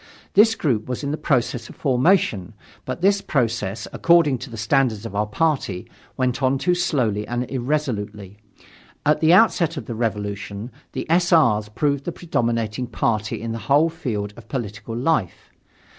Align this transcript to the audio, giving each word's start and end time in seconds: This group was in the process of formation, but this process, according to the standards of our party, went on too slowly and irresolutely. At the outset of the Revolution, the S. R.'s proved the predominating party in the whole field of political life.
This 0.33 0.55
group 0.55 0.87
was 0.89 1.03
in 1.03 1.11
the 1.11 1.15
process 1.15 1.69
of 1.69 1.75
formation, 1.75 2.55
but 2.85 3.01
this 3.01 3.21
process, 3.21 3.87
according 3.93 4.39
to 4.39 4.49
the 4.49 4.57
standards 4.57 5.05
of 5.05 5.13
our 5.13 5.27
party, 5.27 5.87
went 6.17 6.41
on 6.41 6.57
too 6.57 6.73
slowly 6.73 7.27
and 7.27 7.43
irresolutely. 7.51 8.39
At 9.05 9.19
the 9.21 9.33
outset 9.33 9.77
of 9.77 9.85
the 9.85 9.93
Revolution, 9.93 10.71
the 10.93 11.05
S. 11.07 11.31
R.'s 11.31 11.69
proved 11.69 12.05
the 12.05 12.11
predominating 12.11 12.87
party 12.87 13.39
in 13.43 13.51
the 13.51 13.59
whole 13.69 13.89
field 13.89 14.33
of 14.35 14.47
political 14.49 14.97
life. 14.97 15.51